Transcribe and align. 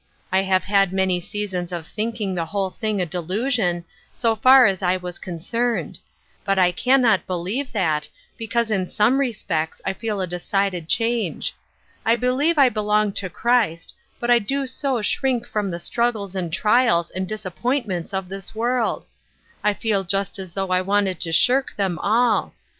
I 0.31 0.41
have 0.41 0.63
had 0.63 0.91
my 0.91 1.19
seasons 1.19 1.71
of 1.71 1.85
think 1.85 2.19
ing 2.19 2.33
the 2.33 2.47
whole 2.47 2.71
thing 2.71 2.99
a 2.99 3.05
delusion, 3.05 3.85
so 4.15 4.35
far 4.35 4.65
as 4.65 4.81
I 4.81 4.97
was 4.97 5.19
concerned; 5.19 5.99
but 6.43 6.57
I 6.57 6.71
can 6.71 7.03
not 7.03 7.27
believe 7.27 7.71
that, 7.73 8.09
because 8.35 8.71
in 8.71 8.89
some 8.89 9.19
respects 9.19 9.79
I 9.85 9.93
feel 9.93 10.19
a 10.19 10.25
decided 10.25 10.89
change. 10.89 11.53
1 12.01 12.19
believe 12.19 12.57
I 12.57 12.67
belong 12.67 13.11
to 13.13 13.29
Christ; 13.29 13.93
but 14.19 14.31
I 14.31 14.39
do 14.39 14.65
so 14.65 15.03
shrink 15.03 15.45
from 15.45 15.69
the 15.69 15.77
struggles 15.77 16.35
and 16.35 16.51
trials 16.51 17.11
and 17.11 17.27
disappoint 17.29 17.85
ments 17.87 18.11
of 18.11 18.27
this 18.27 18.55
world 18.55 19.05
I 19.63 19.69
I 19.69 19.73
feel 19.75 20.03
just 20.03 20.39
as* 20.39 20.53
though 20.53 20.71
I 20.71 20.81
wanted 20.81 21.19
to 21.19 21.31
shirk 21.31 21.75
them 21.75 21.99
all. 21.99 22.55